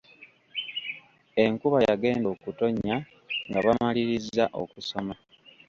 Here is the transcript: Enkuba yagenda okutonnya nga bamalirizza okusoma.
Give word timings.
Enkuba 1.43 1.77
yagenda 1.87 2.27
okutonnya 2.35 2.95
nga 3.47 3.59
bamalirizza 3.65 4.45
okusoma. 4.61 5.15